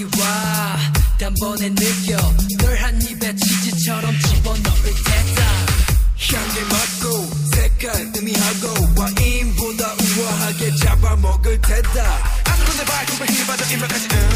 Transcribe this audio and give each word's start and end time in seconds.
온기와 0.00 0.78
단번에 1.18 1.68
느껴. 1.74 2.16
널 2.58 2.76
한 2.82 3.00
입에 3.02 3.34
치즈처럼 3.36 4.18
집어넣을 4.20 4.94
테다. 5.04 5.42
향기 6.32 6.60
맡고 6.70 7.30
색깔 7.54 8.10
의미하고 8.14 8.88
와인보다 8.96 9.92
우아하게 9.92 10.76
잡아먹을 10.76 11.60
테다. 11.60 12.18
아무 12.46 12.64
건데 12.64 12.84
발톱을 12.84 13.26
휘바져 13.28 13.74
입력하지 13.74 14.08
응. 14.12 14.30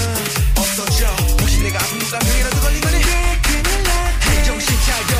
없어져. 0.57 1.07
혹시 1.41 1.59
내가 1.61 1.79
아픈 1.79 1.99
무감형이라도 1.99 2.61
걸리면 2.61 2.95
해. 2.95 3.41
그 3.43 3.63
큰일 3.63 3.83
나 3.85 4.45
정신 4.45 4.77
차려. 4.87 5.14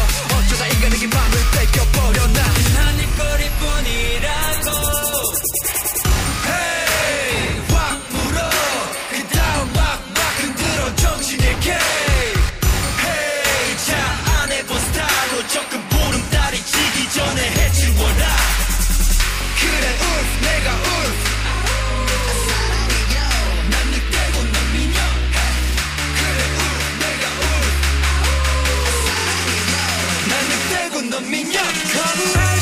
넌 31.15 31.23
민혁 31.31 31.63
건강 31.93 32.54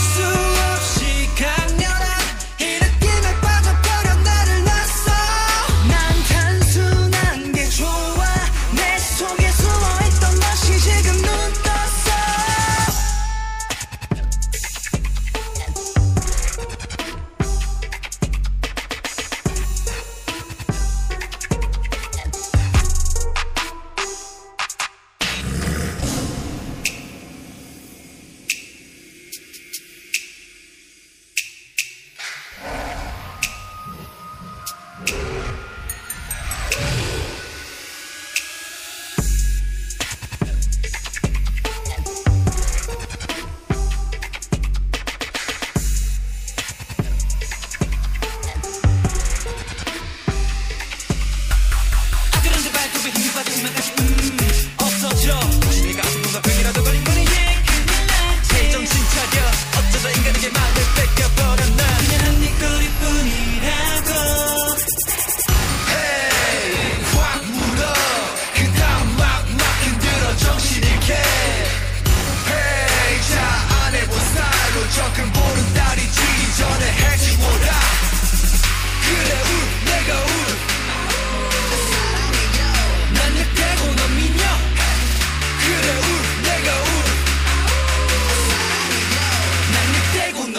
Dime 53.55 53.69
que 53.69 54.22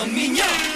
caminhar. 0.03 0.72